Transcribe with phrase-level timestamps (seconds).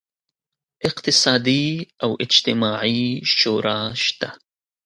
[0.89, 1.65] اقتصادي
[2.03, 3.03] او اجتماعي
[3.37, 4.29] شورا شته.